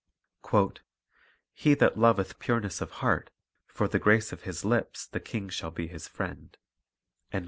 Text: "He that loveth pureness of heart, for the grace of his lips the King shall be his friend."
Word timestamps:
"He 1.53 1.75
that 1.75 1.95
loveth 1.95 2.39
pureness 2.39 2.81
of 2.81 2.89
heart, 3.05 3.29
for 3.67 3.87
the 3.87 3.99
grace 3.99 4.33
of 4.33 4.41
his 4.49 4.65
lips 4.65 5.05
the 5.05 5.19
King 5.19 5.47
shall 5.47 5.69
be 5.69 5.85
his 5.85 6.07
friend." 6.07 6.57